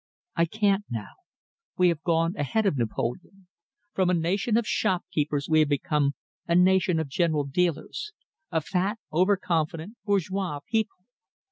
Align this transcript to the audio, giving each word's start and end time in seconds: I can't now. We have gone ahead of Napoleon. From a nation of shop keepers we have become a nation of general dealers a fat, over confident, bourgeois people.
I 0.35 0.45
can't 0.45 0.83
now. 0.89 1.11
We 1.77 1.89
have 1.89 2.01
gone 2.01 2.35
ahead 2.35 2.65
of 2.65 2.75
Napoleon. 2.75 3.45
From 3.93 4.09
a 4.09 4.15
nation 4.15 4.57
of 4.57 4.65
shop 4.65 5.05
keepers 5.11 5.47
we 5.47 5.59
have 5.59 5.69
become 5.69 6.15
a 6.47 6.55
nation 6.55 6.99
of 6.99 7.07
general 7.07 7.43
dealers 7.43 8.11
a 8.51 8.61
fat, 8.61 8.97
over 9.11 9.37
confident, 9.37 9.97
bourgeois 10.03 10.61
people. 10.67 11.05